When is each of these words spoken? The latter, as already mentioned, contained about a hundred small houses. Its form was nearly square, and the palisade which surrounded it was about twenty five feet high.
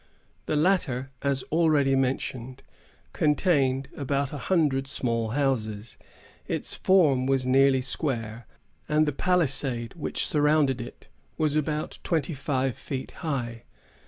The 0.47 0.55
latter, 0.55 1.11
as 1.21 1.43
already 1.51 1.95
mentioned, 1.95 2.63
contained 3.13 3.87
about 3.95 4.33
a 4.33 4.39
hundred 4.39 4.87
small 4.87 5.29
houses. 5.29 5.95
Its 6.47 6.73
form 6.73 7.27
was 7.27 7.45
nearly 7.45 7.83
square, 7.83 8.47
and 8.89 9.05
the 9.05 9.11
palisade 9.11 9.93
which 9.93 10.25
surrounded 10.25 10.81
it 10.81 11.07
was 11.37 11.55
about 11.55 11.99
twenty 12.03 12.33
five 12.33 12.75
feet 12.75 13.11
high. 13.21 13.61